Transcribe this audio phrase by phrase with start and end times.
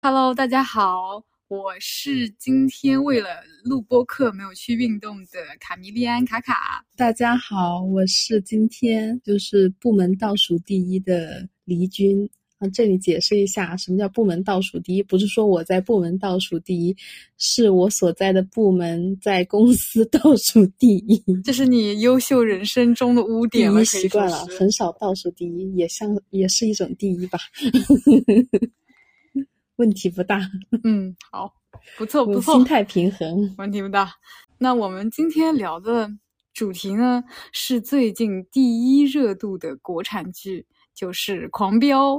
[0.00, 3.28] Hello，大家好，我是今天为了
[3.64, 6.84] 录播课没有去运动的卡米利安卡卡。
[6.96, 12.30] 大家好，我是今天就是部门倒数第一的黎军。
[12.64, 15.02] 啊，这里解释一下，什么叫部门倒数第一？
[15.02, 16.96] 不是说我在部门倒数第一，
[17.36, 21.22] 是我所在的部门在公司倒数第一。
[21.44, 27.38] 这是你优秀人生中的污点了，习惯了，很少倒数第一，也像也是一种第一吧。
[29.76, 30.40] 问题不大，
[30.84, 31.52] 嗯，好，
[31.98, 34.10] 不错不错，心态平衡，问题不大。
[34.58, 36.08] 那我们今天聊的
[36.52, 42.14] 主题呢，是最近第一热度的国产剧，就是《狂飙》。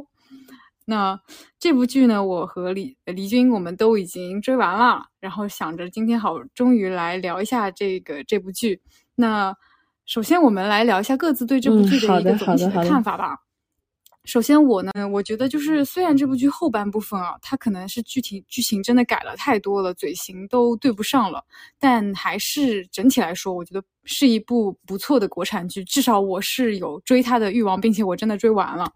[0.86, 1.20] 那
[1.60, 8.82] 这部剧呢，我和李李军我们都已经追完了，然后想着今天好，终于来聊一下这个这部剧。
[9.16, 9.56] 那
[10.06, 13.45] 首先我们来聊一下各自对这部剧的一个总体的看法吧。
[14.26, 21.44] 首先，我呢，我觉得就是虽然这部剧后半部分啊，它可能是剧情剧情真的改了太多了，嘴型都对不上了，
[21.80, 25.84] 但还是整体来说，我觉得是一部不错的国产剧。
[25.84, 28.92] 至少我是有追它的欲望，并且我真的追完了。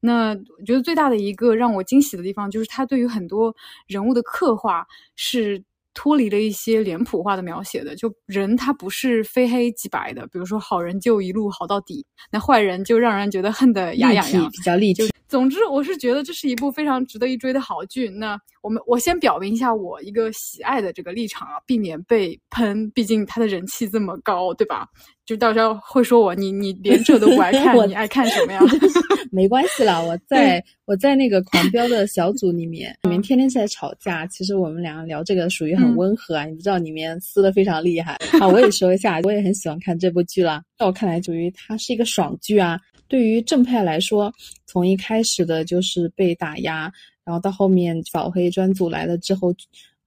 [0.00, 3.54] 那我觉得最大的一个让我惊喜的地方，就是它对于很多
[3.86, 5.62] 人物的刻画是。
[6.00, 15.10] 脱离了一些脸谱化的描写的，就人他不是非黑即白的，比如说好人就一路好到底，那坏人就让人觉得恨得牙痒痒，比较立体。
[15.30, 18.08] 总之，我是觉得这是一部非常值得一追的好剧。
[18.08, 24.88] 那我们我先表明一下我一个喜爱的这个立场啊，避免被喷，毕竟他的人气这么高，对吧？
[25.24, 28.60] 就到时候会说我你你连这都不爱看， 你爱看什么呀？
[29.30, 34.26] 没关系啦，我 在我在那个狂飙的小组里面，里面天天在吵架。
[34.26, 38.14] 其实我们俩聊这个属于很温和啊，你不知道里面撕的非常厉害。
[38.40, 40.60] 啊，我也说一下，我也很喜欢看这部剧啦。
[40.76, 42.76] 在我看来，属于它是一个爽剧啊。
[43.10, 44.32] 对于正派来说，
[44.64, 46.90] 从一开始的就是被打压，
[47.24, 49.54] 然后到后面扫黑专组来了之后。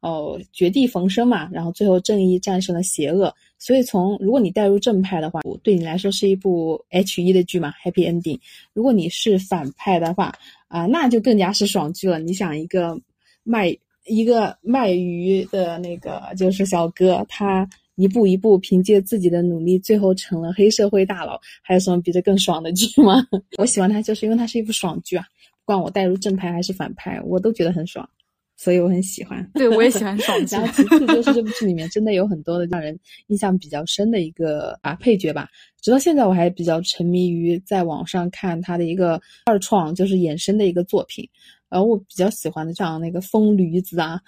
[0.06, 8.38] 哦，绝地逢生嘛，然后最后正义战胜了邪恶，所以从如果你带入正派的话，对你来说是一部 H 一的剧嘛，Happy Ending。
[8.74, 10.34] 如果你是反派的话，
[10.68, 12.20] 啊，那就更加是爽剧了。
[12.20, 13.00] 你想一个
[13.44, 13.74] 卖
[14.06, 23.26] 一个卖鱼的那个就是小哥，他一步一步凭借自己的努力，最后成了黑社会大佬，还有什么比这更爽的剧吗？
[23.58, 25.26] 我喜欢它，就是因为它是一部爽剧啊，
[25.66, 28.08] 不管我带入正派还是反派，我都觉得很爽。
[28.56, 30.56] 所以我很喜欢，对我也喜欢爽剧。
[30.56, 35.50] 然后其次就是这部剧里面真的有很多的让人印象比较深的一个啊配角吧。
[35.82, 41.28] 直到现在我还比较沉迷于在网上看他的一个二创，就是衍生的一个作品。
[41.68, 44.22] 然后我比较喜欢的像那个疯驴子啊，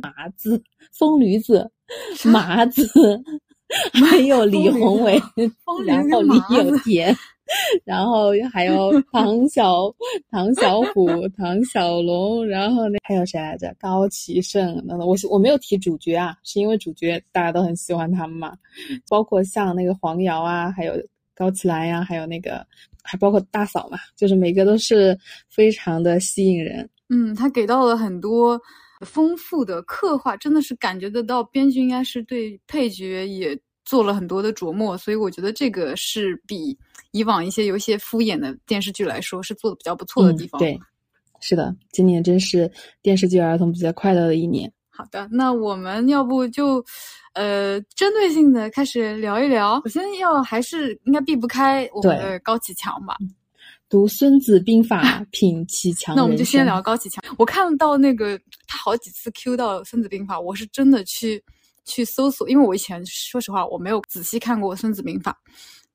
[0.00, 0.62] 麻子，
[0.92, 1.68] 疯驴子，
[2.24, 2.86] 麻子，
[3.92, 5.20] 还有 李宏伟，
[5.86, 7.16] 然后李有 田。
[7.84, 9.92] 然后还有唐小
[10.30, 13.74] 唐小虎、唐小龙，然后那还有谁来着？
[13.76, 14.80] 高启盛。
[14.86, 18.56] 那我我没有提主角啊，是因为主角大家都很喜欢他们嘛。
[19.08, 20.94] 包括像那个黄瑶啊，还有
[21.34, 22.64] 高启兰呀，还有那个
[23.02, 25.18] 还包括大嫂嘛，就是每个都是
[25.48, 26.88] 非常的吸引人。
[27.08, 28.56] 嗯，他给到了很多
[29.00, 36.78] 丰富的刻画，真的是感觉得到编剧应该是对配角也做了很多的琢磨，所以我觉得这个是比。
[37.12, 40.60] 以往一些有一些敷衍的电视剧来说，是做的比较不错的地方。
[40.60, 40.78] 对，
[41.40, 42.70] 是的，今年真是
[43.02, 44.72] 电视剧儿童比较快乐的一年。
[44.90, 46.76] 好的，那我们要不就，
[47.32, 49.82] 呃，针对性的开始聊一聊。
[49.86, 53.16] 首先要还是应该避不开我们的高启强吧？
[53.90, 56.16] 读《孙子兵法》， 品其强。
[56.16, 57.22] 那我们就先聊高启强。
[57.36, 61.44] 我看到那个他好几次 Q 到《孙子兵法》，我是真的去
[61.84, 65.32] 去搜索，因为我以前说实话我没有仔细看过《孙子兵法》，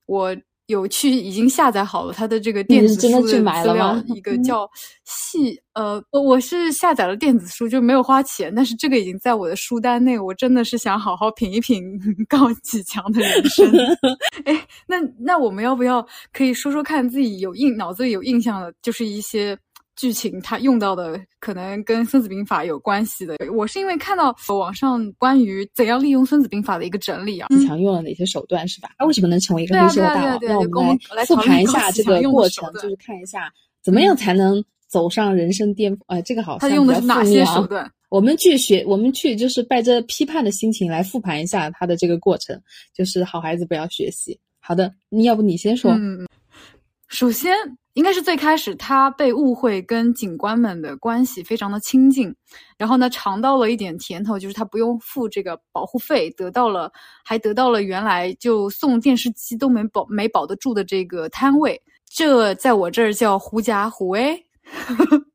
[0.05, 0.35] 我。
[0.67, 3.41] 有去已经下载好了他的这个电子书的资
[3.73, 4.69] 料，一个叫
[5.03, 11.83] 细呃，我是下载了电子书，就没有花钱，但是这个已经在我的书单内，我真的是想好好品一品
[12.27, 13.71] 高启强的人生。
[14.45, 19.57] 哎，那那我们要不要可以说说看自己有印脑子里有印象的，就是一些。
[19.95, 28.89] 剧情他用到的可能跟《孙子兵法》有关系的，我是因为看到网上关于怎样利用《孙子兵法》的一个整理啊，启强用了哪些手段是吧？
[28.97, 30.39] 他为什么能成为一个黑社会大佬？
[30.41, 33.51] 让我们来复盘一下这个过程，就是看一下
[33.81, 36.03] 怎么样才能走上人生巅峰。
[36.07, 37.89] 哎，这个好像他用的是哪些手段？
[38.09, 42.61] 我们去学，我们去就是带着批判的心情来复盘一下他的这个过程，
[42.93, 44.37] 就是好孩子不要学习。
[44.59, 45.91] 好的，你要不你先说？
[45.93, 46.25] 嗯
[47.07, 47.55] 首先
[47.93, 52.33] 应该是最开始他被误会跟警官们的关系非常的亲近，
[52.77, 56.91] 然后呢尝到了一点甜头，就是他不用付这个保护费，得到了
[57.23, 64.45] 还得到了原来就送电视机都没保没保得住的这个摊位，这在我这儿叫狐假虎威。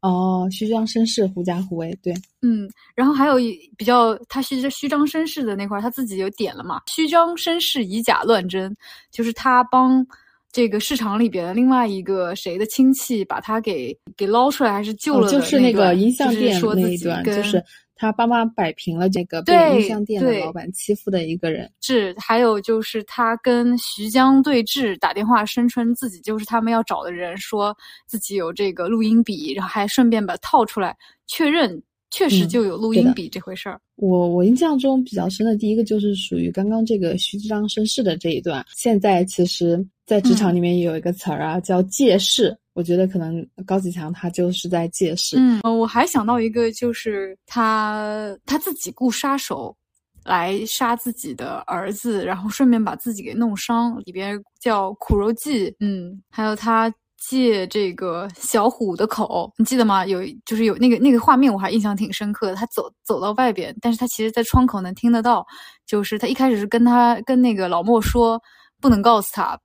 [0.01, 2.13] 哦，虚张声势，狐假虎威，对，
[2.43, 8.77] 嗯，然后还有一比较，他虚虚张声势的那块，他自己有点了嘛，虚张声势以假乱真，
[9.13, 10.05] 就是他帮
[10.53, 17.63] 这个市场里边的另外一个谁的亲戚把他给给捞出来，还是救了，就是那个音像店那一段，就是
[17.95, 21.71] 他爸妈摆平了这个被音像店的老板欺负的一个人。
[21.81, 27.77] 是，还有就是他跟徐江对峙，打电话声称自己就是他们要找的人，说
[28.07, 31.81] 自己有这个录音笔，然后还顺便把套出来确认。
[32.11, 33.81] 确实就有录音笔这回事儿。
[33.97, 38.65] 我我印象中比较深的第一个就是属于刚刚这个虚张声势的这一段。
[38.75, 42.57] 现在其实，在职场里面有一个词儿啊，叫借势。
[42.73, 45.37] 我觉得可能高启强他就是在借势。
[45.39, 49.77] 嗯，我还想到一个，就是他他自己雇杀手
[50.25, 54.01] 来杀自己的儿子，然后顺便把自己给弄伤。
[54.05, 55.75] 里边叫苦肉计。
[55.81, 56.93] 嗯，还有他。
[57.21, 60.05] 借这个小虎的口，你记得吗？
[60.07, 62.57] 有就是有那个那个画面，我还印象挺深刻的。
[62.57, 65.47] 他走走到外边，但是他其实，在窗口能听得到。
[65.87, 68.41] 就是他一开始是跟他跟那个老莫说
[68.81, 69.59] 不能告诉他，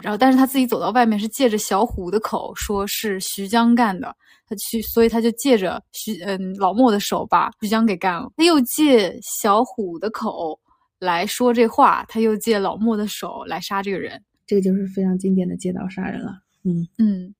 [0.00, 4.14] 然后但是他自己走到外面是借着小虎的口说是徐江干的，
[4.48, 8.30] 他去，所以他就借着徐嗯老莫的手把徐江给干了。
[8.36, 10.58] 他又借小虎的口
[11.00, 14.22] 来说这话，他又借老莫的手来杀这个人。
[14.46, 16.43] 这个就是非常经典的借刀杀人了。
[16.64, 17.34] 嗯嗯，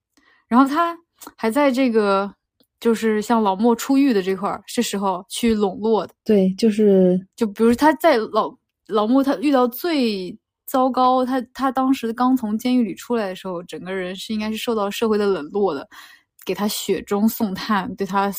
[0.47, 0.97] 然后他
[1.37, 2.31] 还在这个，
[2.79, 6.13] 就是像老莫出狱的这块儿，是时候去笼络的。
[6.23, 8.55] 对，就是就比如他在老
[8.87, 10.37] 老莫他遇到最
[10.67, 15.89] 糟糕，他他当时刚从监狱里出来的时候，整个人是应该是受到社会的冷落的，
[16.45, 18.31] 给他雪中送炭，对他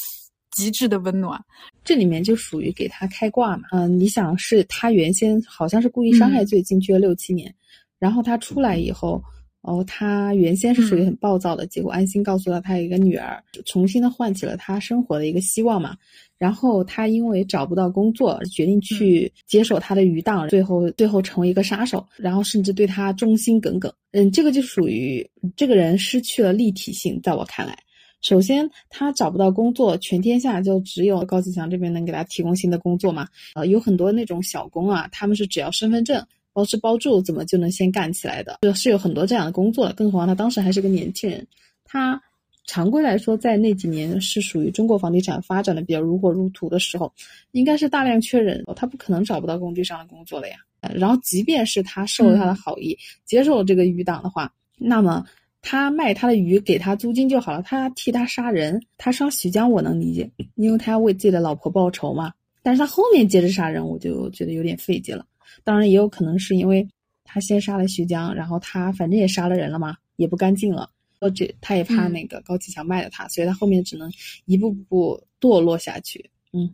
[0.51, 1.43] 极致的温暖。
[1.83, 3.63] 这里面就属于给他开挂嘛。
[3.71, 7.51] 嗯，你想是他原先好像是故意伤害罪进去了六七年，
[7.97, 9.19] 然后他出来以后。
[9.65, 15.97] 哦，他原先是属于很暴躁的，结果安心告诉了他有一个女儿，重新的唤起了他生活的一个希望嘛。
[16.37, 23.91] 然后他因为找不到工作，决定去接手他的余档，最后最后成为一个杀手，然后甚至对他忠心耿耿。
[24.11, 27.75] 嗯，这个就属于这个人失去了立体性，在我看来，
[28.21, 33.27] 首先他找不到工作，全天下就只有高启强这边能给他提供新的工作嘛。
[33.55, 36.23] 呃，有很多那种小工啊，他们是只要身份证。
[36.55, 38.59] 包吃包住怎么就能先干起来的？
[38.61, 41.45] 就是有很多这样的工作的，更何况他当时还是个年轻人。
[41.83, 42.19] 他
[42.65, 47.11] 常规来说，在那几年是属于中国房地产发展的比较如火如荼的时候，
[47.51, 50.55] 应该是大量缺人，他不可能找不到工地上的工作了呀。
[50.95, 55.25] 然后，即便是他受了他的好意，接受了这个余党的话，那么
[55.61, 57.61] 他卖他的鱼给他租金就好了。
[57.61, 62.31] 他替他杀人，他杀徐江我能理解，因为他要为自己的老婆报仇嘛。
[62.63, 65.25] 但是他后面接着杀人，我就觉得有点费解了。
[65.65, 66.87] 当然也有可能是因为
[67.25, 70.89] 他先杀了徐江，然后他反正也杀了人了嘛，也不干净了。
[71.17, 74.11] 或者他也怕那个高启强卖了他，所以他后面只能
[74.45, 76.29] 一步步堕落下去。
[76.51, 76.69] 嗯，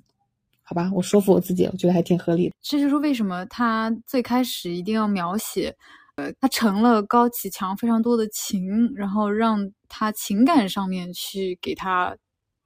[0.61, 2.55] 好吧，我说服我自己，我觉得还挺合理的。
[2.59, 5.73] 这就是为什么他最开始一定要描写，
[6.15, 12.17] 呃，他成了高启强非常多的情，然后让他情感上面去给他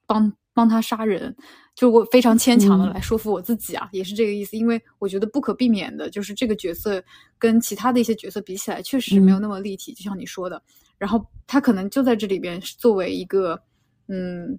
[0.06, 1.36] 帮帮他杀人。
[1.76, 7.04] 就我非常牵强的来说服我自己啊，也是这个意思，因为我觉得不可避免的，就是这个角色
[7.38, 10.60] 跟其他的一些角色比起来，确实没有那么立体，就像你说的。
[10.96, 13.60] 然后他可能就在这里边作为一个
[14.08, 14.58] 嗯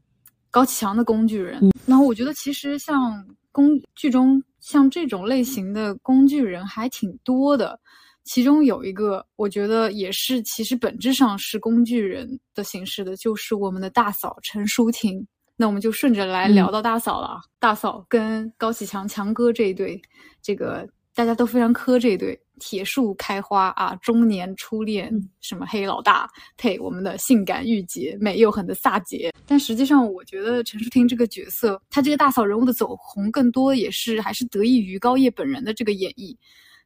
[0.51, 1.59] 高启强的工具人。
[1.87, 7.79] 然后我觉得其实像工剧中像这种类型的工具人还挺多的，
[8.25, 15.25] 其中有一个我觉得也是其实本质上是工具人的形式的，就是我们的大嫂陈淑婷。
[15.59, 17.41] 那我们就顺着来聊到大嫂了啊！
[17.57, 19.99] 大嫂跟高启强强哥这一对，
[20.39, 25.11] 这个大家都非常磕这一对，铁树开花啊，中年初恋，
[25.41, 29.33] 什么黑老大配我们的性感御姐，美又狠的萨姐。
[29.47, 36.37] 但实际上，我觉得陈淑婷这个角色，她这个大嫂人物的走红，更多也是还是得益于高叶本人的这个演绎。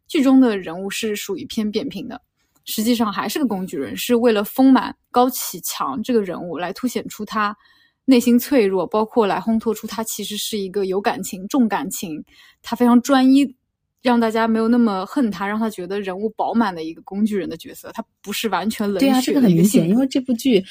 [0.08, 2.22] 剧中的人物是属于偏扁平的，
[2.64, 7.54] 实际上还是个工具人，是为了丰满高启强这个人物，来凸显出他。
[8.06, 12.24] 内心脆弱，包括来烘托出他其实是一个有感情、重感情，
[12.62, 13.56] 他非常专一，
[14.02, 17.92] 让大家没有那么恨他，让他觉得人物饱满的一个工具人的角色。
[17.94, 19.06] 他不是完全冷血。
[19.06, 20.64] 对啊，这个很明显，因为这部剧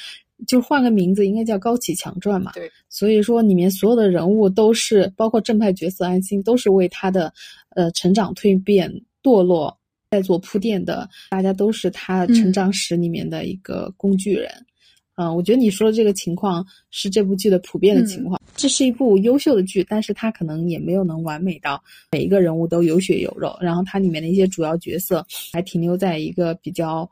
[0.45, 2.51] 就换个名字，应该叫《高启强传》嘛。
[2.53, 7.33] 对，所以说里面所有的人物都是，包括正派角色安心，都是为他的
[7.75, 8.91] 呃成长、蜕变、
[9.23, 9.75] 堕落
[10.09, 14.51] 在做铺垫的，大家都是他成长史里面的一个工具人。
[14.51, 14.65] 嗯，
[15.15, 18.39] 我觉得你说的这个情况是这部剧的普遍的情况。
[18.55, 27.09] 这是一部优秀的剧，但是它可能也没有能完美到每一个人物都有血有肉，然后它里面的一些主要角色还停留在一个比较。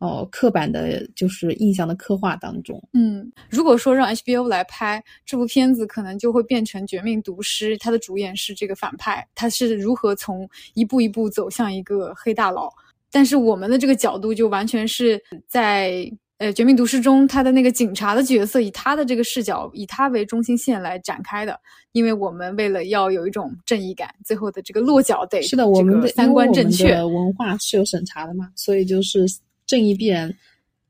[0.00, 2.80] 哦，刻板的就是印象的刻画当中。
[2.92, 12.72] 嗯，如果说让 HBO 来拍这部片子，可能就会变成《绝命毒师》，他的主演是这个反派，他是如何从一步一步走向一个黑大佬。
[13.10, 21.60] 但是我们的这个角度就完全是在呃《绝命毒师》中他的那个警察的角色，以他的这个视角，以他为中心线来展开的。
[21.92, 29.26] 因为我们为了要有一种正义感，最后的这个落脚得是的，我们的三观正确，文化是有审查的嘛，所以就是。
[29.68, 30.34] 正义必然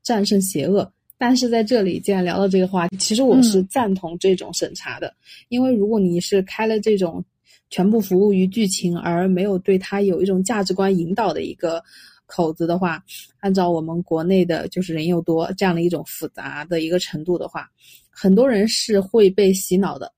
[0.03, 5.13] 战胜邪恶，但是在这里，既然聊到这个话题，其实我是赞同这种审查的，
[5.49, 7.21] 因为如果你是开了这种
[7.69, 11.83] 全部服务于剧情，而没有对他有一种价值观引导的一个
[12.29, 13.03] 口子的话，
[13.39, 17.67] 按照我们国内的就是人又多这样的一种复杂的一个程度的话，
[18.09, 20.13] 很多人是会被洗脑的，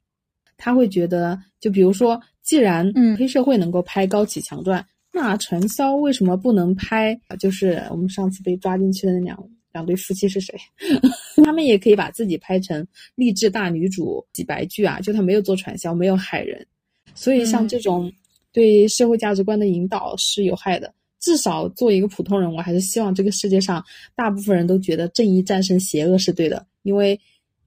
[0.57, 4.79] 他会觉得，就比如说，既然黑社会能够拍《高启强传》。
[5.13, 7.13] 那传销为什么不能拍？
[7.37, 9.37] 就是我们上次被抓进去的那两
[9.73, 10.55] 两对夫妻是谁？
[11.43, 15.01] 他们也可以把自己拍成励志大女主、洗白剧啊！
[15.01, 16.65] 就他没有做传销，没有害人，
[17.13, 18.09] 所以像这种
[18.53, 20.93] 对社会价值观的引导是有害的。
[21.21, 23.81] 至少做一个普通人，我还是希望这个世界上
[24.15, 27.17] 大部分人都觉得正义战胜邪恶是对的，因为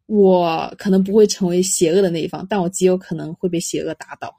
[0.06, 4.34] 我可能不会成为邪恶的那一方，但我极有可能会被邪恶打倒。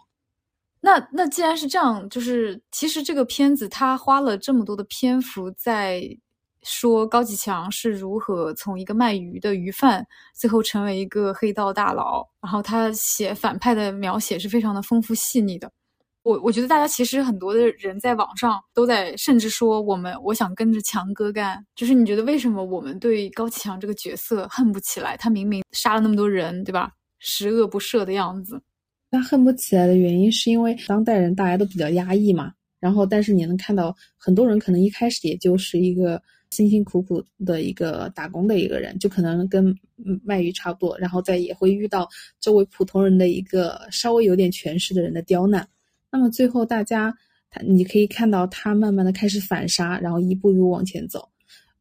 [0.81, 6.03] 那那既然是这样，就是其实这个片子他花了这么多的篇幅在
[6.62, 10.05] 说高启强是如何从一个卖鱼的鱼贩，
[10.36, 15.72] 最后成为一个黑道大佬，然后他写反派的描写是非常的丰富细腻的。
[16.25, 25.15] 我我觉得大家其实很多的人在网上都在甚至说我们我想跟着强哥干，就是你觉得为什么我们对高启强这个角色恨不起来？
[25.15, 26.91] 他明明杀了那么多人，对吧？
[27.20, 28.60] 十恶不赦的样子。
[29.12, 32.51] 他恨不起来的原因，是因为当代人大家都比较压抑嘛。
[32.79, 39.75] 然后，但是你能看到很多人可能一开始也就是一个辛辛苦苦的一个打工的一个人，就可能跟
[40.24, 40.98] 卖鱼差不多。
[40.98, 42.10] 然后再也会遇到
[42.41, 45.67] 周围普通人的一个稍微有点权势的人的刁难。
[46.15, 47.13] 那么最后大家，
[47.50, 51.27] 他你可以看到他慢慢的开始反杀，然后一步一步往前走。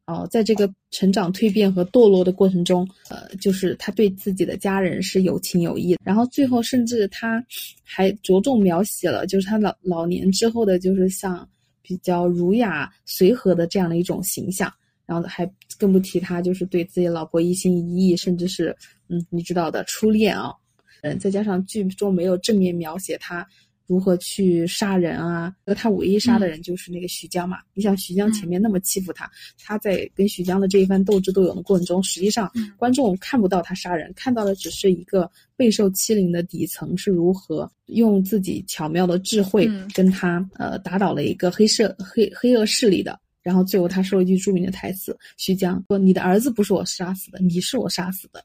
[0.05, 7.43] 哦，在这个成长蜕变和堕落的过程中，呃，就是他对自己的家人是有情有义，然后最后甚至他
[7.81, 11.47] 还着重描写了，就是他老老年之后的，就是像
[11.81, 14.71] 比较儒雅随和的这样的一种形象，
[15.07, 15.49] 然后还
[15.79, 18.75] 更不提他就是对自己老婆一心一意，甚至是
[19.07, 20.53] 嗯，你知道的初恋啊，
[21.01, 23.43] 嗯，再加上剧中没有正面描写他。
[23.87, 25.53] 如何去杀人啊？
[25.63, 27.59] 那他唯一杀的人就是那个徐江嘛。
[27.73, 29.29] 你想徐江前面那么欺负他，
[29.61, 43.19] 他在跟徐江的这一番斗智斗勇的过程中，实际上观众看不到他杀人，看到的只是一个备受欺凌的底层是如何用自己巧妙的智慧跟他呃打倒了一个黑社黑黑恶势力的。
[43.43, 48.43] 然后最后他说了一句著名的台词：“徐江说你的儿子不是我杀死的，你是我杀死的。”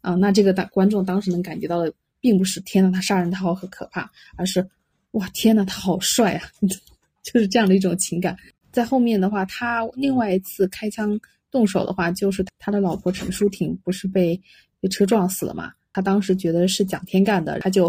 [0.00, 1.92] 啊，那这个大观众当时能感觉到的。
[2.20, 4.66] 并不是天呐，他杀人他好可怕，而是
[5.12, 6.48] 哇天呐，他好帅啊，
[7.22, 8.36] 就是这样的一种情感。
[8.70, 11.18] 在后面的话，他另外一次开枪
[11.50, 14.40] 动手的话，就是他的老婆陈淑婷不是被
[14.80, 15.72] 被车撞死了嘛？
[15.92, 17.86] 他当时觉得是蒋天干的，他就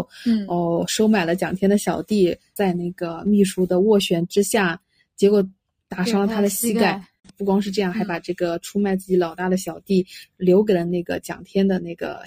[0.48, 4.80] 哦收买了蒋天的小弟，在那个秘书的斡旋之下，
[5.16, 5.46] 结果
[5.88, 7.00] 打伤了他的膝盖。
[7.36, 10.06] 不光是这样，还把这个出卖自己老大的小弟
[10.36, 12.22] 留给了那个蒋天的那个。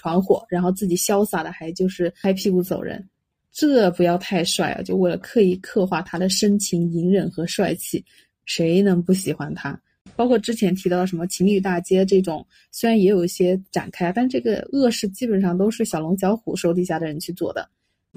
[0.00, 3.06] 团伙，然后自己潇洒的还就是拍屁股走人，
[3.52, 4.82] 这不要太帅啊！
[4.82, 8.02] 就为了刻意刻画他的深情、隐忍和帅气，
[8.46, 9.78] 谁能不喜欢他？
[10.16, 17.68] 包括之前提到的什么情侣大街这种，虽然也有一些展开，但这个恶事基本上都是小龙小虎手底下的人去做的，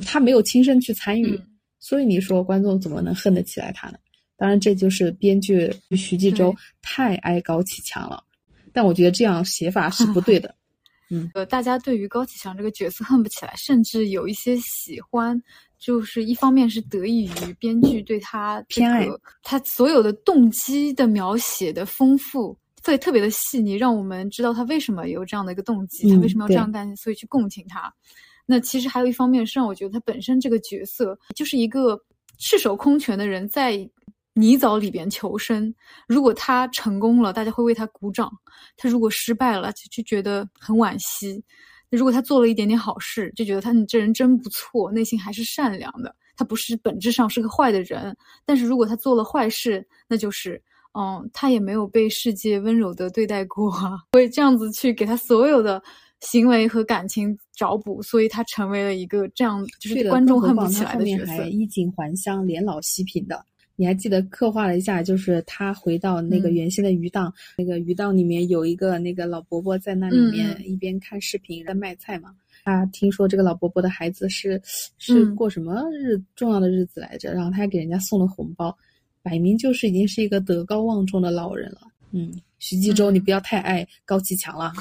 [0.05, 1.39] 他没有亲身去参与，
[1.79, 3.97] 所以你说观众怎么能恨得起来他呢？
[4.35, 8.21] 当然，这就是编剧徐纪周太爱高启强了，
[8.73, 10.53] 但我觉得这样写法是不对的。
[11.13, 15.39] 嗯，呃，大家对于高启强这个角色恨不起来，甚至有一些喜欢，
[15.77, 19.08] 就是一方面是得益于编剧对他偏爱，
[19.43, 27.93] 他所有的动机的描写的丰富，所以特别的细腻，让我们知道他为什么有这样的一个动机，他为什么要这样干，所以去共情他。
[28.46, 32.00] 那其实还有一方面是让我觉得他本身这个角色就是一个
[32.39, 33.89] 赤手空拳的人，在。
[34.33, 35.73] 泥沼里边求生，
[36.07, 38.27] 如果他成功了，大家会为他鼓掌；
[38.77, 41.43] 他如果失败了，就就觉得很惋惜。
[41.89, 46.15] 如果他做了一点点好事，就觉得他你这人真不错，内心还是善良的。
[46.35, 50.61] 他他不是本质上是个坏的人，但是如果他做了坏事，那就是，
[50.93, 53.71] 嗯，他也没有被世界温柔的对待过，
[54.11, 55.81] 会这样子去给他所有的
[56.19, 63.45] 行为和感情找补，所以他成为了一个这样就是观众恨不起来的角色，衣锦还乡，年老惜贫的。
[63.75, 72.33] 你还记得刻画了一下，就是他回到那个原先的鱼档，那个鱼档里面有一个那个老伯伯在那里面一边看视频在卖菜嘛。
[72.63, 74.61] 他听说这个老伯伯的孩子是
[74.97, 78.77] 是过什么日重要的日子来着，然后他还给人家送了红包，
[79.21, 81.81] 摆明就是已经是一个德高望重的老人了。
[82.11, 84.71] 嗯，徐纪周，你不要太爱高启强了。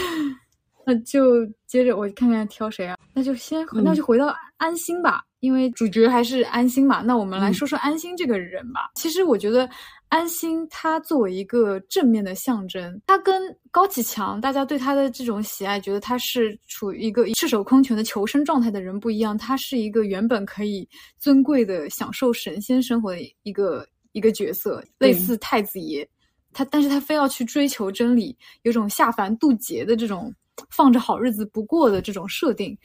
[0.84, 2.93] 那就接着我看看挑谁啊？
[3.14, 5.22] 那就先那就回到安心吧。
[5.40, 8.90] 因为主角还是安心嘛，那我们来说说安心这个人吧。
[8.94, 9.68] 其实我觉得
[10.08, 26.08] 安心他作为一个正面的象征，他跟高启强大家对他的这种喜爱，觉得他是处于一个赤手空拳的求生状态的人不一样，他是一个原本可以尊贵的享受神仙生活的一个一个角色，类似太子爷。
[26.54, 30.34] 他但是他非要去追求真理，有种下凡渡劫的这种
[30.70, 32.76] 放着好日子不过的这种设定。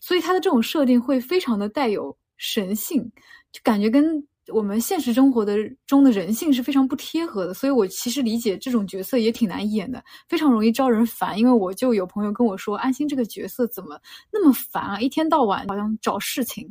[0.00, 3.02] 所以他的这种设定会非常的带有神性，
[3.50, 5.56] 就感觉跟我们现实生活的
[5.86, 7.54] 中的人性是非常不贴合的。
[7.54, 11.38] 所以我其实理解这种角色也挺难演的，非常容易招人烦。
[11.38, 13.98] 因为我就有朋友跟我说，安心这个角色怎么
[14.30, 16.70] 那么烦啊，一天到晚好像找事情。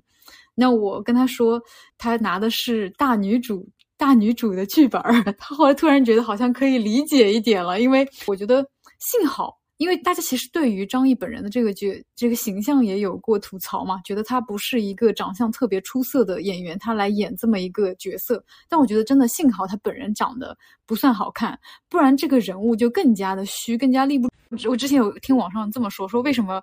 [0.53, 1.59] 那我跟他说，
[1.97, 8.63] 他拿的是大女主大女主的剧本儿， 他后来突然觉得好像可以理解一点了，因为我觉得
[8.99, 9.57] 幸好。
[9.77, 18.43] 因为大家其实对于张译本人的这个角这个形象也有过吐槽嘛，觉得他不是一个长相特别出色的演员，他来演这么一个角色。
[18.69, 24.29] 但我觉得真的幸好他本人长得不算好看，不然这个人物就更加的虚，更加立不。
[24.69, 26.61] 我之前有听网上这么说，说为什么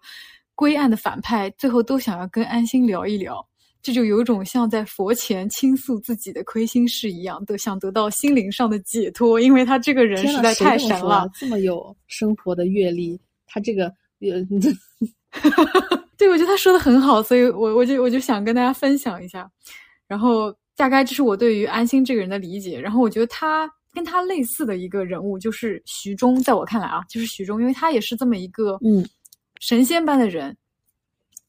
[0.55, 3.45] 归案的反派最后都想要跟安心聊一聊。
[3.83, 13.87] 这就有种像在佛前倾诉自己的亏心事一样，的想得到心灵上的解脱，因为他这个人实在太神了，这么有生活的阅历，他这个
[14.21, 14.45] 呃，
[16.19, 19.51] 对我觉得他说的很好，所以我我就我就想跟大家分享一下，
[20.07, 29.09] 然后大概这是我对于安心这个人的理解，然后我觉得他跟他类似的一个人物就是徐忠，在我看来啊，就是徐忠，因为他也是这么一个嗯。
[29.61, 30.57] 神仙般的人。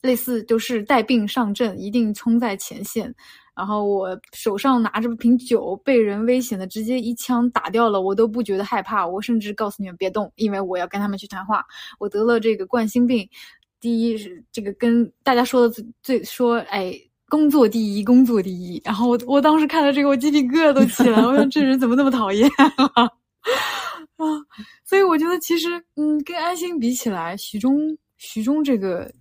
[0.02, 3.14] 类似就是带病上阵，一定冲在前线。
[3.54, 9.06] 然后我手上拿着瓶酒，被人危险的直接一枪打掉了，我都不觉得害怕。
[9.06, 11.64] 我甚至告诉你们别动，因为我要跟他们去谈话。
[12.00, 13.28] 我得了这个冠心病，
[13.80, 16.96] 第一是这个跟大家说的最最说，哎，
[17.28, 18.82] 工作第一，工作第一。
[18.86, 21.28] 然后我我当时看到这个，我鸡皮疙瘩都起来了。
[21.28, 23.04] 我说这人怎么那么讨厌啊？
[24.16, 24.26] 啊！
[24.86, 27.76] 所以我觉得其实，嗯，跟安心比起来，徐忠
[28.18, 29.12] 徐忠这个。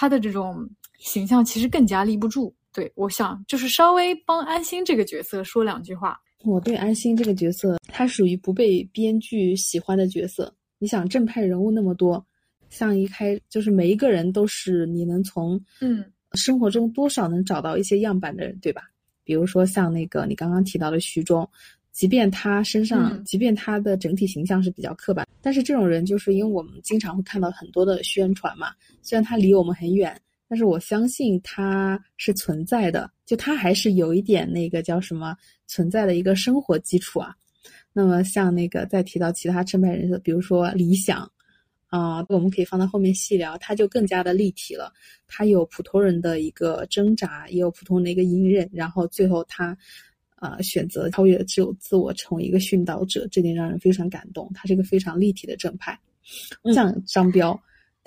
[0.00, 0.64] 他的这种
[1.00, 2.54] 形象其实更加立不住。
[2.72, 6.16] 对我想就是稍微帮安心这个角色说两句话。
[6.44, 10.54] 我对安心这个角色，他属于不被编剧喜欢的角色。
[10.78, 12.24] 你想正派人物那么多，
[12.70, 18.82] 像一开就是每一个人都是你能从嗯生活中多少能找到一些样板的人，对吧？
[19.24, 21.50] 比如说像那个你刚刚提到的徐忠，
[21.98, 28.68] 即便他身上，即便他的整体形象是比较刻板，但是这种人就是因为我们经常会看到很多的宣传嘛。
[29.02, 30.16] 虽然他离我们很远，
[30.48, 37.34] 但是我相信他是存在的，就他还是有一点那个叫什么存在的一个生活基础啊。
[37.92, 41.28] 那么像那个再提到其他正派人设，比如说理想
[41.88, 44.92] 啊，我们可以放到后面细聊，他就更加的立体了。
[45.26, 49.76] 他有普通人的一个挣扎，也有普通人的一个隐忍，然后最后他
[50.40, 54.50] 啊选择超越只有自我，成为一个殉道者，这点让人非常感动。
[54.54, 55.98] 他是一个非常立体的正派，
[56.74, 57.60] 像张彪。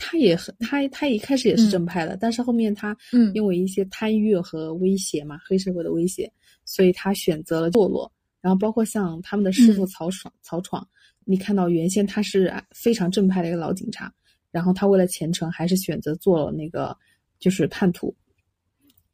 [0.03, 6.31] 他也很，他他一开始也是正派的，但是后面他嗯，因为一些贪欲和威胁嘛，黑社会的威胁，
[6.65, 8.11] 所以他选择了堕落。
[8.41, 10.87] 然后包括像他们的师傅曹爽，曹闯，
[11.23, 14.11] 你看到原先他是非常正派的一个老警察，
[14.49, 16.97] 然后他为了前程还是选择做了那个
[17.37, 18.11] 就是叛徒。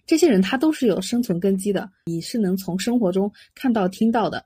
[0.07, 4.43] 这些人他都是有生存根基的，你是能从生活中看到听到的，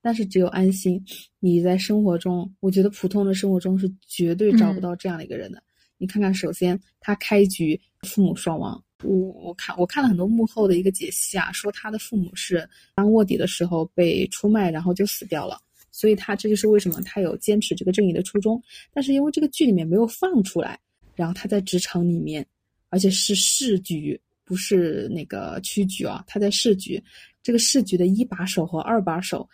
[0.00, 1.00] 但是只有安心，
[1.38, 5.62] 你在生活中，我觉得普通的生活中是绝对找不到这样的一个人的。
[5.98, 18.60] 你看看，首先他开局父母双亡，我我看我看了很多幕后的一个解析啊，说他的父母是当卧底的时候被出卖，然后就死掉了，所以他这就是为什么他有坚持这个正义的初衷。
[18.94, 20.80] 但是因为这个剧里面没有放出来，
[21.14, 22.44] 然后他在职场里面，
[22.88, 24.20] 而且是市局，
[24.52, 27.02] 不是那个区局啊，他在市局，
[27.42, 29.48] 这个市局的一把手和二把手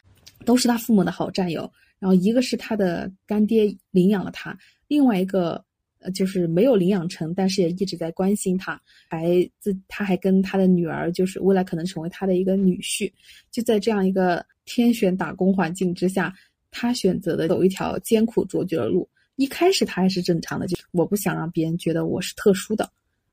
[0.44, 4.58] 都是他父母的好战友，然后一个是他的干爹领养了他，
[4.88, 5.64] 另外一个。
[6.00, 13.12] 呃，就是没有领养成，但是也一直在关心他，还自他还跟他的女儿，就是未来可能成为他的一个女婿。
[13.50, 16.32] 就在这样一个天选打工环境之下，
[16.70, 19.08] 他选择的走一条艰苦卓绝的路。
[19.34, 22.88] 一开始他还是正常的，就是我不想让别人觉得我是特殊的，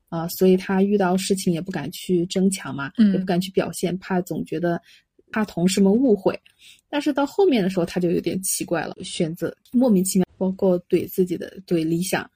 [0.08, 4.80] 啊，所以他遇到事情也不敢去争抢嘛，也不敢去表现，怕总觉得
[5.32, 6.38] 怕同事们误会。
[6.88, 12.28] 但是到后面的时候，他就有点奇怪了，选择莫名其妙，包括怼自己的怼理想，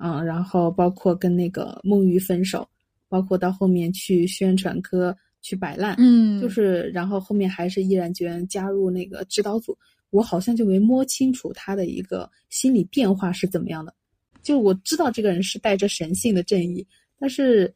[0.00, 2.68] 嗯，然后包括跟那个孟玉分手，
[3.08, 9.76] 包括到后面去宣传科去摆烂，嗯，就是然后后面还是毅然决然加入那个指导组。
[10.10, 13.94] 我好像就没摸清楚他的一个心理变化是怎么样的，
[14.42, 16.84] 就我知道这个人是带着神性的正义，
[17.18, 17.74] 但是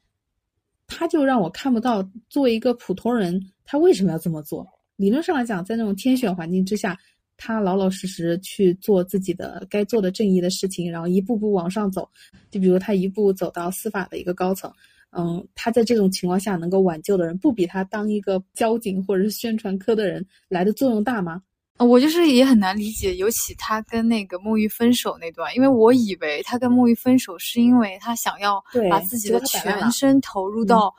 [0.86, 4.66] 他就让我看不到作为一个普通人他为什么要这么做。
[4.96, 6.96] 理论上来讲，在那种天选环境之下，
[7.36, 12.08] 他老老实实去做自己的该做的正义的事情，然后一步步往上走。
[12.50, 14.72] 就比如他一步走到司法的一个高层，
[15.10, 21.42] 嗯，他在这种情况下能够挽救的人，不比他当一个交警或者是宣传科的人来的作用大吗？
[21.82, 30.94] 我就是也很难理解，尤其他跟那个沐浴分手那段，因为我以为他跟沐浴分手是因为他想要把自己的全身投入到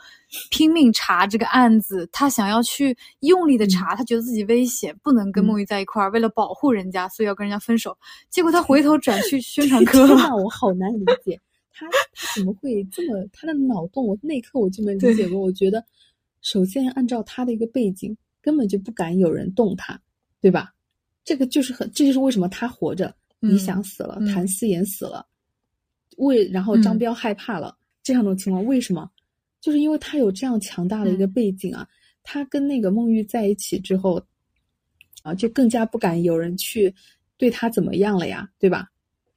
[0.50, 7.98] 拼命查这个案子，他想要去用力的查，他觉得自己危险，不能跟沐浴在一块儿，为了保护人家，所以要跟人家分手。
[8.30, 11.40] 结果他回头转去宣 传科了， 我好难理解
[11.74, 15.40] 他他怎么会这么他的脑洞，我那一刻我就没理解过。
[15.40, 15.84] 我觉得
[16.42, 20.00] 首先按照他的一个背景，根本就不敢有人动他。
[20.44, 20.74] 对吧？
[21.24, 25.26] 这个就是很，这就是为什么他活着，李想死了，谭思言死了，
[26.18, 29.10] 为然后张彪害怕了，这样的情况为什么？
[29.62, 31.88] 就是因为他有这样强大的一个背景啊，
[32.24, 34.22] 他跟那个孟玉在一起之后，
[35.22, 36.94] 啊，就更加不敢有人去
[37.38, 38.90] 对他怎么样了呀，对吧？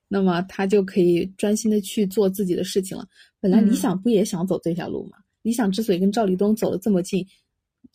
[0.08, 3.06] 那么他就可以专心的去做自己的事情了。
[3.38, 5.18] 本来理想不也想走这条路吗？
[5.42, 7.24] 理想之所以跟赵立东走得这么近。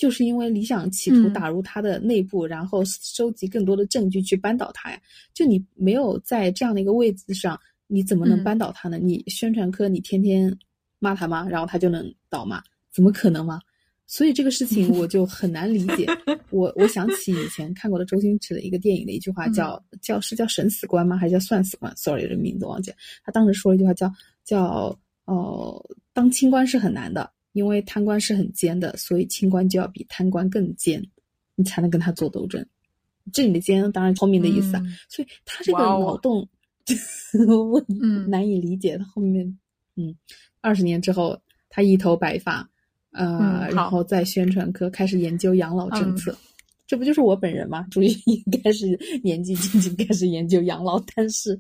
[0.02, 5.00] 就是因为理想企图打入他的内部，然后收集更多的证据去扳倒他呀。
[5.32, 8.98] 就你没有在这样的一个位置上，你怎么能扳倒他呢？
[8.98, 10.52] 你宣传科你天天
[10.98, 11.48] 骂他吗？
[11.48, 12.64] 然后他就能倒吗？
[12.92, 13.62] 怎么可能吗？
[14.08, 16.08] 所以这个事情我就很难理解。
[16.50, 21.16] 我我想起以前看过的周星驰的一个电影的一句话，叫叫是叫审死官吗？
[21.16, 22.98] 还是叫算死官？Sorry，这名字忘记了。
[23.24, 24.12] 他当时说了一句话，叫
[24.44, 27.32] 叫呃，当清官是很难的。
[27.54, 31.06] 因为贪官是很奸的，所以清官就要比贪官更奸，
[31.56, 32.66] 你才能跟他做斗争。
[33.32, 36.48] 这里的奸当然聪明的意思啊，所以他这个脑洞
[37.48, 37.84] 我
[38.28, 38.98] 难以理解。
[38.98, 39.58] 他后面，
[39.96, 40.16] 嗯，
[40.60, 42.70] 二十年之后，他一头白发，
[43.12, 46.36] 呃，然后在宣传科开始研究养老政策。
[46.91, 47.88] 这不就是我本人吗？
[47.89, 51.58] 注意，应该是年纪轻轻开始研究养老，但是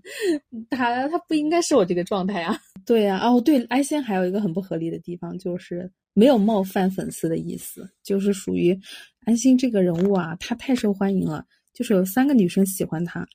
[0.69, 2.59] 他他不应该是我这个状态啊。
[2.85, 8.77] 对呀，哦对，安心还有一个很不合理的地方，就是没有冒犯粉丝的意思，就是属于
[9.23, 13.25] 安心这个人物啊，他太受欢迎了，就是有三个女生喜欢他，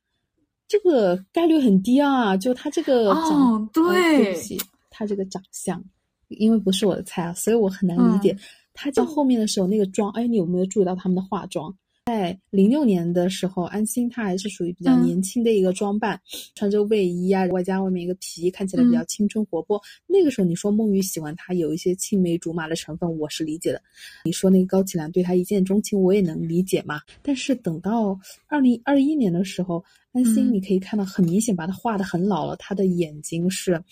[0.68, 2.36] 这个概率很低啊。
[2.36, 5.82] 就他这个长，对不起，他这个长相，
[6.28, 8.36] 因为不是我的菜啊，所以我很难理解
[8.74, 10.10] 他到后面的时候那个妆。
[10.10, 11.74] 哎，你有没有注意到他们的化妆？
[12.06, 16.20] 在零六年的时候，安心她还是属于比较年轻的一个装扮，
[16.54, 19.82] 穿着卫衣啊，外加外面一个皮衣，看起来比较青春活泼。
[20.06, 23.82] 那个时候，你说梦雨喜欢她有一些青梅竹马的成分，我是理解的。
[24.24, 27.00] 你说那个高启兰对她一见钟情，我也能理解嘛。
[27.22, 28.16] 但是等到
[28.46, 33.82] 二零二一年的时候，安心你可以看到很明显把她画的很老了，她的眼睛是。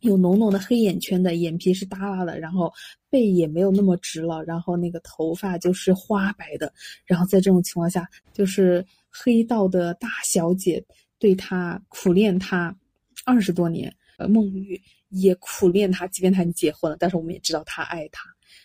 [0.00, 2.72] 有浓浓的黑眼圈的，眼皮是耷拉的，然后
[3.10, 6.72] 背也没有那么直了，然后那个头发就是花白的，
[7.04, 10.84] 然后在这种情况下，就是黑道的大小姐
[11.18, 12.76] 对他苦练他
[13.24, 18.22] 二十多年，呃，孟玉也苦练他，即便他已经结婚了，但是我们也知道他爱他。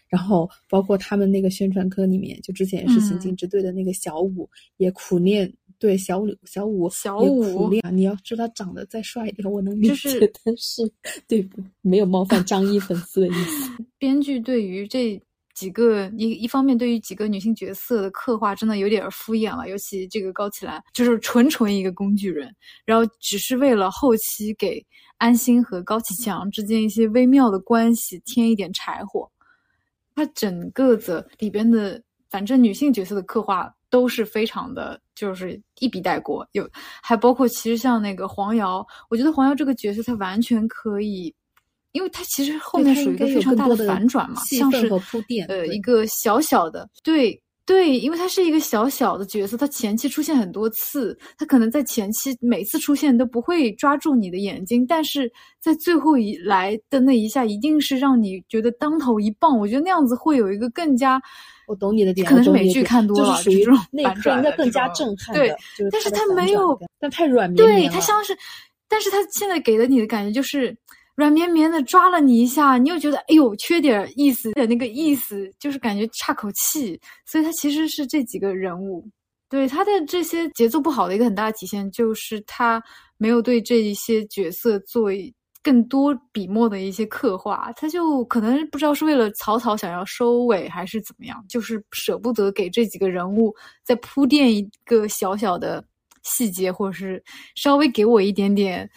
[0.07, 5.51] 然后包括他们那个宣传科里面，就之前也是刑警支队的那个小五也苦练。
[5.83, 10.89] 对小五小五小五，你要说他长得再帅一点，我能理解，但是
[11.27, 13.83] 对不没有冒犯张译粉丝的意思。
[13.99, 15.21] 编剧对于这
[15.53, 22.49] 几个一一方面，对于几个女性角色的刻画真的有点敷衍了，尤其这个高启兰，就是纯纯一个工具人，
[22.85, 24.81] 然后只是为了后期给
[25.17, 29.29] 安心和高启强之间一些微妙的关系添一点柴火。
[30.15, 33.69] 他整个的里边的，反正女性角色的刻画。
[33.93, 36.43] 都是非常的，就是一笔带过。
[36.53, 36.67] 有
[36.99, 41.31] 还包括，其实像那个黄瑶，我觉得黄瑶这个角色，她完全可以，
[41.91, 44.89] 因为她其实后面属于一个非常大的反转嘛，像是
[45.47, 59.57] 呃，一个小小的对对，因为他是一个小小的角色，他前期出现很多次，他可能在前期每次出现都不会抓住你的眼睛，但是在最后一来的那一下，一定是让你觉得当头一棒。
[59.57, 61.21] 我觉得那样子会有一个更加，
[61.65, 65.55] 我懂你的点，可能是美剧看多了，就是属于那一刻应该更加震撼对，
[65.89, 68.37] 但是他没有，但太软绵绵对他像是，
[68.89, 70.75] 但是他现在给的你的感觉就是。
[71.15, 76.99] 软绵绵的抓了你一下，你又觉得哎呦缺点意思的那个意思，就是感觉差口气。
[77.25, 79.07] 所以他其实是这几个人物，
[79.47, 82.81] 对他的这些节奏不好的一个很大的体现，就是他
[83.17, 85.09] 没有对这一些角色做
[85.61, 87.71] 更多笔墨的一些刻画。
[87.73, 95.83] 他就可能不知道是为了草草想要收尾，还是怎么样，就是舍不得给这几个人物再铺垫一个小小的
[96.23, 97.23] 细节，或者是
[97.55, 98.89] 稍微给我一点点。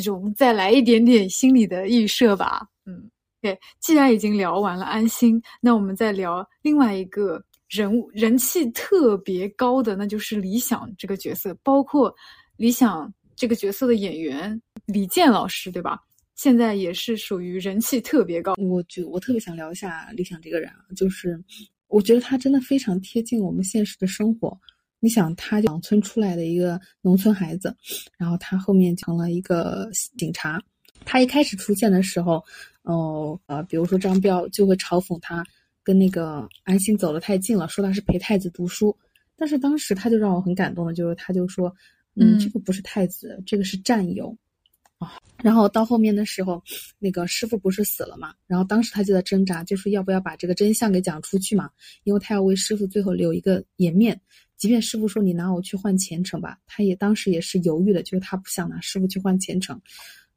[0.00, 3.08] 这种再来一点点心理的预设吧，嗯，
[3.40, 3.56] 对。
[3.80, 12.12] 既然已经聊完了安心，那我们再聊另外一个人物，人气特别高的，那就是李想这个角色，包括
[12.56, 16.00] 李想这个角色的演员李健老师，对吧？
[16.34, 18.54] 现在也是属于人气特别高。
[18.58, 21.40] 我觉我特别想聊一下李想这个人啊，就是
[21.86, 24.58] 我觉得他真的非常贴近我们现实的生活。
[25.04, 27.76] 你想，他养村出来的一个农村孩子，
[28.16, 29.86] 然后他后面成了一个
[30.16, 30.58] 警察。
[31.04, 32.42] 他一开始出现的时候，
[32.84, 35.44] 哦，呃，比如说张彪就会嘲讽他
[35.82, 38.96] 跟那个安心走得太近了，说他是陪太子读书。
[39.36, 41.70] 但是当时他就让我很感动的，就是他就说，
[42.16, 44.34] 嗯，这个不是太子，这个是战友。
[44.96, 46.62] 啊，然后到后面的时候，
[46.98, 48.32] 那个师傅不是死了嘛？
[48.46, 51.68] 然后当时他就在挣扎，就是要不要把这个真相给讲出去嘛？
[52.04, 54.18] 因为他要为师傅最后留一个颜面。
[54.56, 59.80] 即便师傅说你拿我去换前程吧，他也当时也是犹豫的，就是他不想拿师傅去换前程。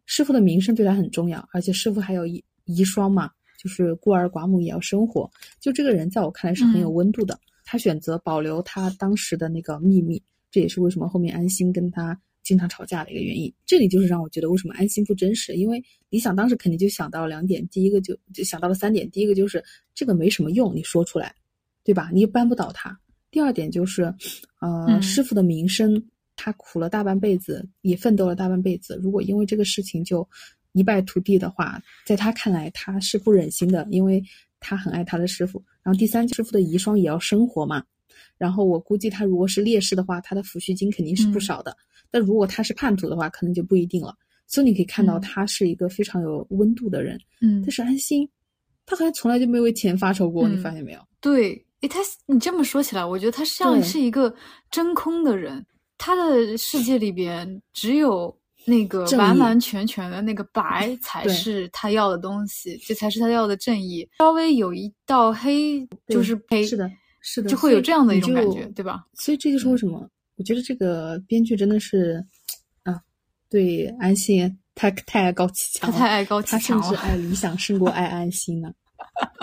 [0.05, 3.29] 师傅的名声对他很重要，而且师傅还有遗遗孀嘛，
[3.61, 5.29] 就是孤儿寡母也要生活。
[5.59, 7.39] 就这个人在我看来是很有温度的。
[7.63, 13.53] 他选择保留他当时的那个秘密，这也是为什么后面安心跟他经常吵架的一个原因。
[13.65, 19.61] 这里就是让我觉得为什么安心不真实，因为李想当时肯定就想到了两点，第一个就就想到了三点，第一个就是
[19.93, 21.35] 这个没什么用，你说出来，
[21.83, 22.09] 对吧？
[22.13, 22.97] 你又扳不倒他。
[23.29, 24.13] 第二点就是，
[24.61, 26.01] 呃，师傅的名声，
[26.35, 28.99] 他苦了大半辈子，也奋斗了大半辈子。
[29.03, 30.27] 如果因为这个事情就
[30.71, 34.23] 一败涂地的话，在他看来他是不忍心的，因为
[34.59, 35.63] 他很爱他的师傅。
[35.83, 37.83] 然后第三，师傅的遗孀也要生活嘛。
[38.37, 41.75] 然后我估计他如果是烈士的话，他的抚恤金肯定是不少的。
[42.09, 44.15] 但如果他是叛徒的话，可能就不一定了。
[44.47, 47.19] 所以你可以看到，他是一个非常有温度的人。
[47.41, 48.27] 嗯，但是安心，
[48.85, 50.99] 他好像从来就没为钱发愁过，你发现没有？
[51.19, 51.61] 对。
[51.87, 54.33] 诶，他你这么说起来，我觉得他像是一个
[54.69, 55.65] 真空的人，
[55.97, 64.07] 他的世界里边只有那个完完全全的那个白才是他要的东西，这才是他要的正义。
[64.19, 69.05] 稍微有一道黑，就是黑，是的，是的，就会有这样的一种感觉，对吧？
[69.13, 72.21] 所以这就是为什么我觉得这个编剧真的是
[72.83, 72.99] 啊，
[73.49, 78.69] 对安心他太爱高启强，他太爱高启强，他甚至爱理想胜过 爱安心呢。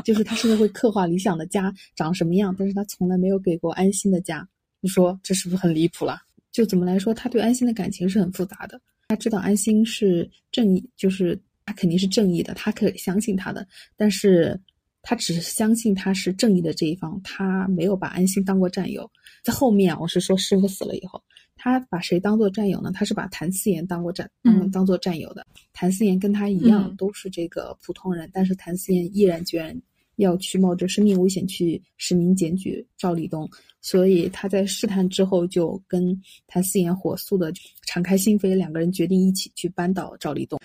[0.04, 4.46] 就是他甚至会刻画理想的家长什么样，但是他从来没有给过安心的家。
[4.80, 6.20] 你说这是不是很离谱了？
[6.52, 8.80] 就怎么来说，他对安心的感情是很复杂的。
[9.08, 13.66] 他知道安心是正义，就是他肯定是正义的，他可以相信他的。
[13.96, 14.58] 但是
[15.02, 19.10] 他只相信他是正义的这一方，他没有把安心当过战友。
[19.42, 21.22] 在后面，我是说师傅死了以后。
[21.64, 22.92] 他把谁当做战友呢？
[22.92, 25.46] 他是把谭嗣言当过战，嗯，当做战友的。
[25.72, 29.74] 谭嗣言跟他一样，都是这个普通人，但是谭嗣言毅然决然
[30.16, 33.48] 要去冒着生命危险去实名检举赵立东，
[33.81, 36.14] 所以他在试探之后就跟
[36.46, 37.50] 谭嗣言火速的
[37.87, 40.61] 敞开心扉，两个人决定一起去扳倒赵立东。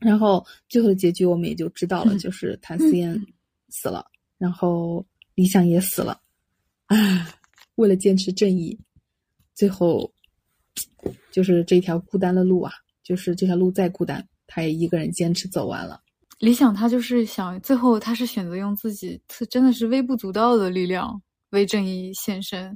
[0.00, 3.16] 然后最后的结局我们也就知道了，就是谭嗣言
[3.68, 4.04] 死了，
[4.38, 6.20] 然后李想也死了，
[6.86, 7.32] 啊，
[7.76, 8.76] 为了坚持正义。
[9.60, 10.10] 最后，
[11.30, 16.00] 就是这条孤单的路啊，就是这条路再孤单，他也一个人坚持走完了。
[16.38, 19.20] 理想他就是想，最后他是选择用自己，
[19.50, 21.20] 真的是微不足道的力量
[21.50, 22.74] 为正义献身，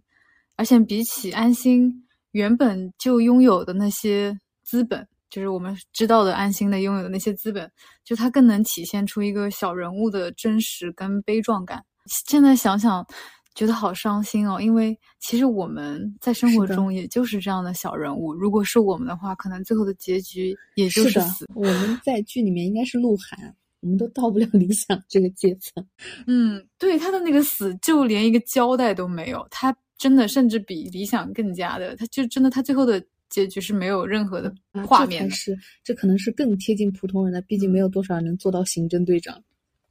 [0.57, 7.73] 而且比起安心原本就拥有的那些资本，就是我们知道的安心的拥有的那些资本，
[8.05, 11.83] 就他更能体现出一个小人物的真实跟悲壮感。
[12.05, 13.07] 现在想想。
[13.55, 18.35] 觉得好伤心哦，因为其实我们在生活中也就是这样的小人物。
[18.35, 21.47] 如果是我们的话，可能最后的结局也就是死。
[21.55, 25.87] 我们在剧里面应该是鹿晗，我们都到不了理想这个阶层。
[26.27, 29.47] 嗯，对他的那个死，就连一个交代都没有。
[29.51, 34.53] 他真的甚至比理想更加的，他就真的他最后的结局是没有任何的
[34.85, 35.31] 画面。
[35.31, 39.41] 是，这可能是更贴近普通人的，毕竟没有多少人能做到刑侦队长。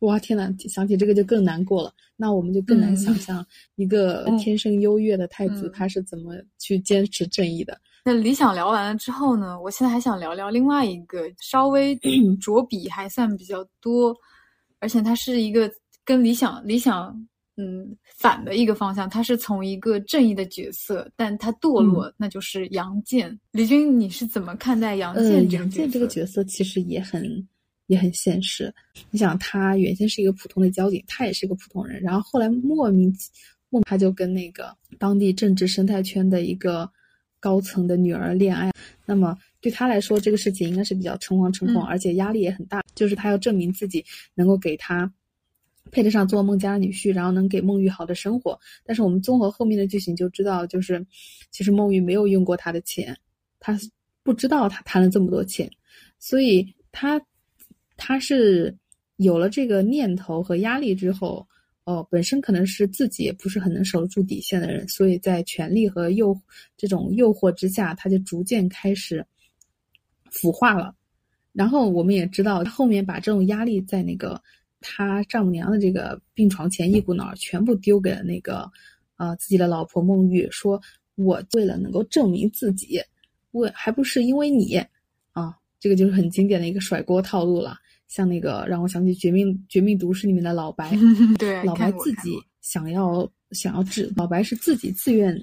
[0.03, 1.91] 哇天呐，想起这个就更难过了。
[2.15, 7.77] 那我们就更难想象一个 天生优越的太子他是怎么去坚持正义的。
[8.05, 11.97] 那理想聊完了之后呢，我现在还想聊聊另外一个稍微
[12.39, 14.15] 着笔还算比较多，
[14.79, 15.71] 而且它是一个
[16.03, 17.15] 跟理想理想
[17.55, 19.09] 嗯反的一个方向。
[19.09, 23.39] 他是从一个正义的角色，但他堕落，那就是杨戬。
[23.51, 25.49] 李军，你是怎么看待杨戬？
[25.51, 27.47] 杨戬这个角色其实也很
[27.87, 28.73] 也很现实。
[29.11, 33.15] 你想，他原先是一个普通的交警，他也是一个普通人，然后后来莫名
[33.69, 36.89] 莫他就跟那个当地政治生态圈的一个。
[37.43, 38.71] 高层的女儿恋爱，
[39.05, 42.81] 那么对他来说，这个事情应该是比较诚惶诚恐，而且压力也很大。
[42.95, 44.01] 就是他要证明自己
[44.33, 45.11] 能够给他
[45.91, 48.57] 配得上做孟家的女婿，然后能给孟玉好的生活。
[48.85, 51.05] 但是我们综合后面的剧情就知道，就是
[51.51, 53.13] 其实孟玉没有用过他的钱，
[53.59, 53.77] 他
[54.23, 55.69] 不知道他贪了这么多钱，
[56.19, 57.21] 所以他
[57.97, 58.75] 他是
[59.17, 61.47] 有了这个念头和压力之后。
[61.85, 66.33] 哦，本身可能是自己也不是很能守住底线的人，所以在权力和诱
[66.77, 69.21] 这种诱惑之下，他就逐渐开始
[70.31, 70.95] 腐化了。
[71.51, 74.41] 然后我们也知道，后面把这种压力在那个
[74.79, 78.71] 他丈母娘的这个病床前一股脑全部丢给了那个
[79.17, 80.81] 呃自己的老婆孟玉，说
[81.15, 82.97] 我为了能够证明自己，
[83.51, 84.77] 为还不是因为你
[85.33, 87.77] 啊，这个就是很经典的一个甩锅套路了。
[88.13, 90.95] 像那个让我想起《绝命绝命毒师》里面的老白，
[91.39, 95.35] 对，老白自己想要想要制，老白是自己自愿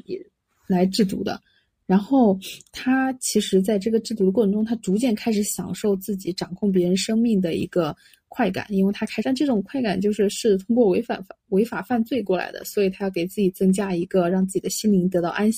[0.69, 1.43] 来制毒的。
[1.85, 2.39] 然后
[2.71, 7.93] 他其实在这个制毒的过程中，他逐渐开始享受自己掌控别人生命的一个
[8.29, 15.51] 快感，因为他开但这种快感就是是通过违法违法犯罪过来的，所以他要给自己增加一个让自己的心灵得到安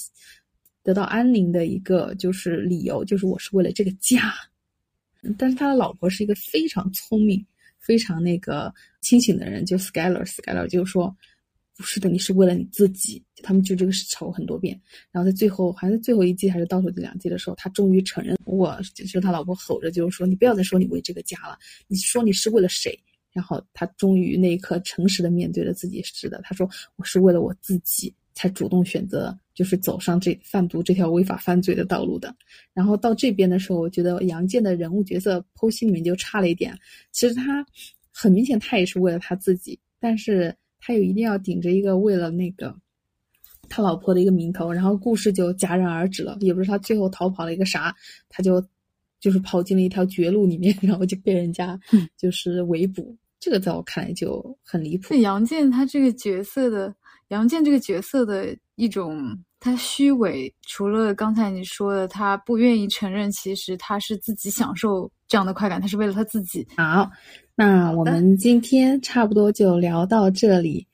[0.83, 4.33] 得到安宁的一个就是理由，就是我是为了这个家。
[5.39, 7.45] 但是他的老婆是一个非常聪明、
[7.79, 11.15] 非常那个清醒的人，就 Skyler，Skyler 就是说
[11.77, 14.81] ：“不是的，你是为了你自己。”他们就这个事吵过很多遍，
[15.11, 21.59] 然后在最后，还是最后一季还是倒数第两季的时候，他终于承认，我就是他老婆吼着就是说：“你不要再说你为这个家了，
[21.89, 22.99] 你说你是为了谁？”
[23.33, 32.35] 然后他终于那一刻诚实的面对了自己，是的，他说：“我是为了我自己。”才主动选择就是走上这贩毒这条违法犯罪的道路的。
[32.73, 36.77] 然后到这边的时候，我觉得杨建的人物角色剖析里面就差了一点。
[37.13, 37.65] 其实他
[38.13, 42.75] 很明显，他也是为了他自己，但是他又一定要顶着一个为了那个
[43.69, 46.37] 他老婆的一个名头，然后故事就戛然而止了。
[46.41, 47.95] 也不是他最后逃跑了一个啥，
[48.29, 48.65] 他就
[49.21, 51.79] 就是跑进了一条绝路里面， 然后就被人家
[52.17, 53.17] 就是围捕。
[53.39, 55.15] 这个在我看来就很离谱。
[55.17, 56.95] 杨建他这个角色的。
[57.29, 66.67] 杨建这个角色的一种，他虚伪，除了刚才你说的，他不愿意承认，其实他是自己享受这样的快感，他是为了他自己。
[66.77, 67.11] 好，
[67.55, 70.87] 那我们今天差不多就聊到这里。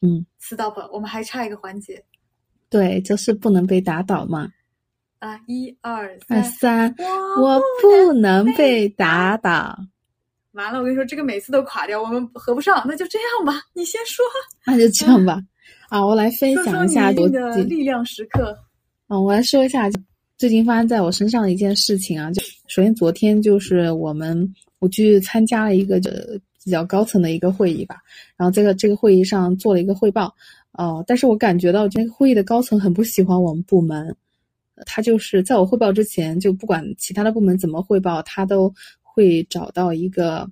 [0.00, 2.02] 嗯，stop，我们还差一个环节。
[2.70, 4.48] 对，就是不能被打倒嘛。
[5.18, 6.94] 啊，一二三，三，
[7.40, 9.76] 我不能被打倒。
[10.52, 14.24] 完了，我跟你说，这个每次都垮掉，我们合不上，那就这样吧，你先说。
[14.64, 15.40] 那就这样吧。
[15.88, 18.56] 啊，我来分享一下我的力量时刻。
[19.06, 19.90] 啊，我来说一下
[20.36, 22.30] 最近发生在我身上的一件事情啊。
[22.30, 27.96] 就首先昨天就是我们我去参加了一个呃比较高层的一个会议吧，
[28.36, 30.34] 然后这个这个会议上做了一个汇报。
[30.72, 34.14] 哦，但是我感觉到这个会议的高层很不喜欢我们部门，
[34.84, 40.48] 他就是在我汇报之前，就不管其他的部门怎么汇报，他都会找到一个。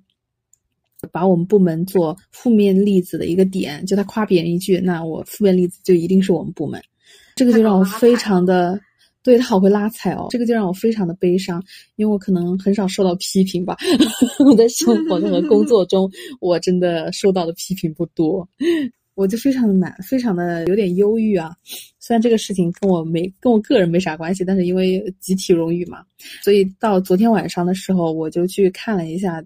[1.11, 6.81] 把我们部门做负面例子的一个点，就他夸别人一句，那我负面例子就一定是我们部门，
[7.35, 8.79] 这个就让我非常的，
[9.23, 11.61] 对他好会拉踩哦，这个就让我非常的悲伤，
[11.95, 13.75] 因为我可能很少受到批评吧，
[14.45, 18.47] 我在生活中和工作中，我真的受到的批评不多，
[19.15, 21.55] 我就非常的难，非常的有点忧郁啊。
[21.99, 26.03] 虽然这个事情跟我没跟我个人没啥关系，但是因为集体荣誉嘛，
[26.41, 29.43] 所以到昨天晚上的时候，我就去看了一下。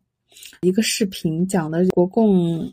[0.62, 2.72] 一个视频讲的国共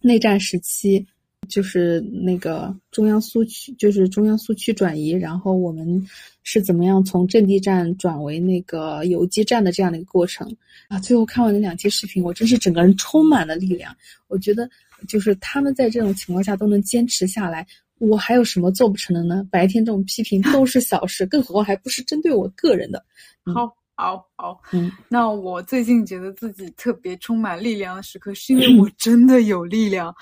[0.00, 1.04] 内战时期，
[1.48, 6.06] 就是那个中央苏区，就是中央苏区转移，然后我们
[6.42, 10.54] 是怎么样从阵地战转为那个游击战的这样的一个过程
[10.88, 10.98] 啊！
[11.00, 13.94] 最后看完那两期视频，我真是整个人充满了力量。
[14.28, 14.70] 我觉得，
[15.08, 17.66] 就是他们在这种情况下都能坚持下来，
[17.98, 19.46] 我还有什么做不成的呢？
[19.50, 23.04] 白天这种批评都是小事，更何况还不是针对我个人的。
[23.52, 23.76] 好。
[24.00, 30.14] 好好，嗯，那我最近觉得自己特别充满力量的时刻，是因为 我真的有力量。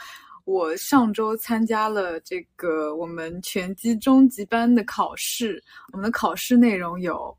[0.44, 5.62] 我上周参加了这个我们拳击中级班的考试，
[5.92, 7.36] 我们的考试内容有，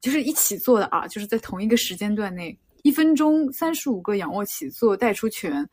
[0.00, 5.68] 就是一起做的啊，就是在同一个时间段内，一分钟三十五个仰卧起坐带出拳，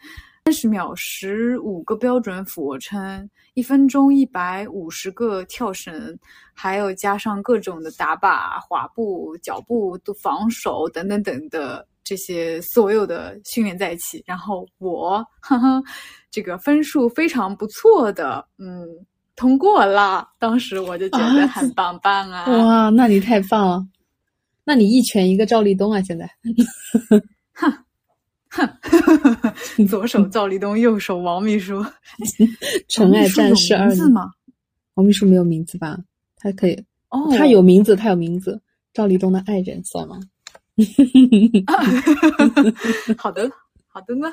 [0.45, 6.17] 三十秒十五个标准俯卧撑，一分钟一百五十个跳绳，
[6.51, 15.81] 还有加上各种的打靶、滑步、脚步的防守等等等的这些所有的训练在一起，然后我，呵呵，
[16.31, 18.87] 这个分数非常不错的，嗯，
[19.35, 20.27] 通过了。
[20.39, 22.45] 当时我就觉得很棒棒啊！
[22.47, 23.85] 哇，那你太棒了！
[24.63, 26.01] 那你一拳一个赵立东啊！
[26.01, 26.27] 现在，
[27.53, 27.71] 哼
[28.49, 28.67] 哼，
[29.89, 31.83] 左手赵立东，右手王秘书，
[32.89, 34.31] 纯爱战士二字吗？
[34.95, 35.97] 王秘书没有名字吧？
[36.37, 36.73] 他可以
[37.09, 38.61] 哦，他有名字，他有名字。
[38.93, 40.19] 赵立东的爱人算吗？
[43.17, 43.49] 好的，
[43.87, 44.27] 好的呢。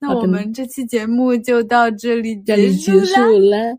[0.00, 2.92] 那我们这期节目就到这里结束
[3.38, 3.78] 了。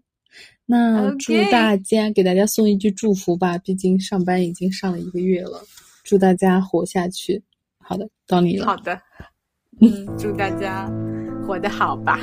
[0.66, 5.62] 那祝大家给大家送一句祝福吧，毕竟上班已经上了一个月了。
[6.06, 7.43] 祝大家活下去。
[7.80, 8.66] 好的，到你了。
[8.66, 8.97] 好的，
[9.82, 10.89] 嗯， 祝大家
[11.45, 12.19] 活得好吧，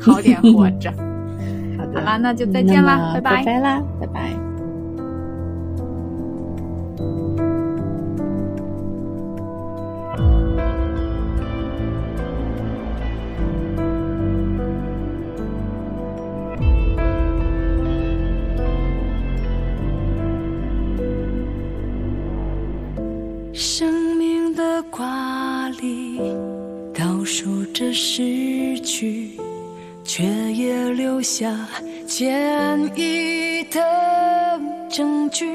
[0.00, 0.90] 好点活着。
[1.78, 4.30] 好的，好啦，那就再见啦，拜拜，拜拜啦，拜拜。
[27.92, 29.30] 失去，
[30.04, 30.22] 却
[30.52, 31.52] 也留下
[32.06, 35.46] 坚毅的证据。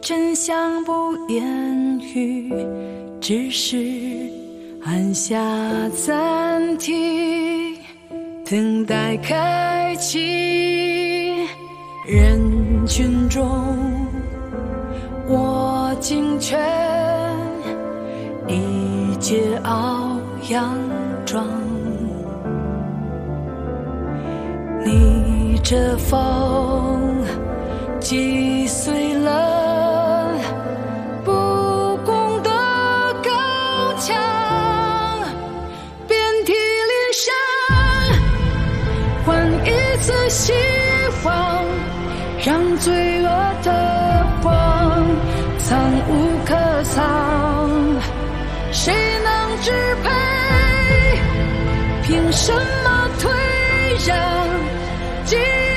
[0.00, 2.52] 真相不言语，
[3.20, 3.76] 只是
[4.84, 5.36] 按下
[5.88, 7.76] 暂停，
[8.44, 11.46] 等待开启。
[12.06, 13.44] 人群中，
[15.28, 16.56] 握紧拳，
[18.46, 20.16] 一介傲
[20.48, 20.85] 扬。
[21.36, 21.44] 装，
[24.82, 27.22] 逆着风
[28.00, 30.32] 击碎了
[31.26, 31.32] 不
[32.06, 32.50] 公的
[33.22, 34.16] 高墙，
[36.08, 37.34] 遍体鳞伤，
[39.26, 40.54] 换一次希
[41.22, 41.62] 望，
[42.46, 43.28] 让罪恶
[43.62, 45.04] 的光
[45.58, 45.78] 藏
[46.08, 47.68] 无可藏，
[48.72, 49.70] 谁能知？
[52.06, 53.32] 凭什么退
[54.06, 55.75] 让？